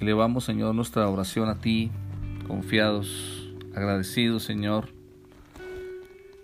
[0.00, 1.90] Elevamos, Señor, nuestra oración a ti,
[2.48, 4.88] confiados, agradecidos, Señor.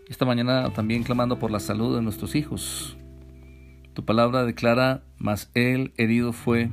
[0.08, 2.98] Esta mañana también clamando por la salud de nuestros hijos.
[3.94, 6.68] Tu palabra declara, mas Él herido fue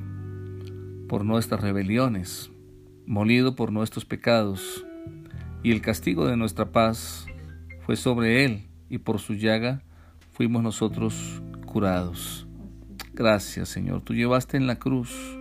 [1.07, 2.51] por nuestras rebeliones,
[3.07, 4.85] molido por nuestros pecados,
[5.63, 7.27] y el castigo de nuestra paz
[7.85, 9.83] fue sobre Él, y por su llaga
[10.33, 12.45] fuimos nosotros curados.
[13.13, 14.01] Gracias, Señor.
[14.01, 15.39] Tú llevaste en la cruz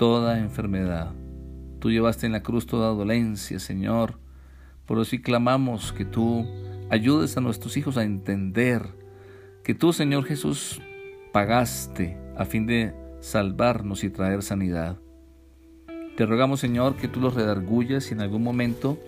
[0.00, 1.12] toda enfermedad.
[1.78, 4.18] Tú llevaste en la cruz toda dolencia, Señor.
[4.86, 6.46] Por eso clamamos que tú
[6.88, 8.94] ayudes a nuestros hijos a entender
[9.62, 10.80] que tú, Señor Jesús,
[11.34, 14.96] pagaste a fin de salvarnos y traer sanidad.
[16.16, 18.98] Te rogamos, Señor, que tú los redargullas y en algún momento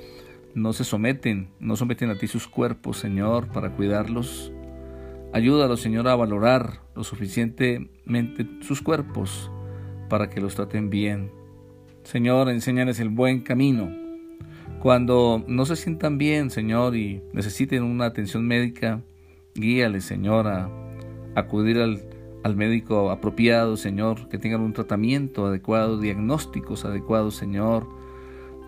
[0.54, 4.52] no se someten, no someten a ti sus cuerpos, Señor, para cuidarlos.
[5.32, 9.50] Ayúdalos, Señor, a valorar lo suficientemente sus cuerpos
[10.12, 11.30] para que los traten bien.
[12.02, 13.90] Señor, enséñales el buen camino.
[14.78, 19.00] Cuando no se sientan bien, Señor, y necesiten una atención médica,
[19.54, 20.68] guíales, Señor, a
[21.34, 22.02] acudir al,
[22.44, 27.88] al médico apropiado, Señor, que tengan un tratamiento adecuado, diagnósticos adecuados, Señor.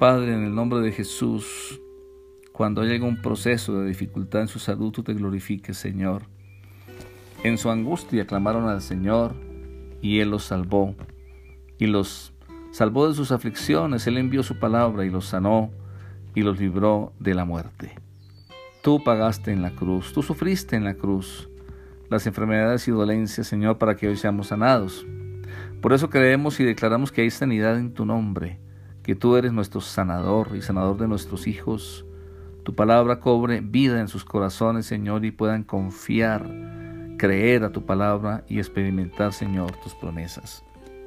[0.00, 1.78] Padre, en el nombre de Jesús,
[2.53, 6.22] cuando llega un proceso de dificultad en su salud, tú te glorifiques, Señor.
[7.42, 9.34] En su angustia clamaron al Señor
[10.00, 10.95] y Él los salvó.
[11.78, 12.33] Y los
[12.70, 14.06] salvó de sus aflicciones.
[14.06, 15.70] Él envió su palabra y los sanó
[16.34, 17.94] y los libró de la muerte.
[18.83, 21.48] Tú pagaste en la cruz, tú sufriste en la cruz
[22.11, 25.06] las enfermedades y dolencias, Señor, para que hoy seamos sanados.
[25.81, 28.59] Por eso creemos y declaramos que hay sanidad en tu nombre,
[29.03, 32.05] que tú eres nuestro sanador y sanador de nuestros hijos.
[32.62, 36.48] Tu palabra cobre vida en sus corazones, Señor, y puedan confiar
[37.19, 40.64] creer a tu palabra y experimentar, Señor, tus promesas.